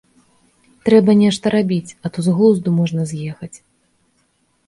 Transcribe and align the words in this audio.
Трэба 0.87 1.11
нешта 1.23 1.45
рабіць, 1.55 1.93
а 2.03 2.07
то 2.15 2.25
з 2.27 2.35
глузду 2.39 2.69
можна 2.79 3.01
з'ехаць. 3.11 3.53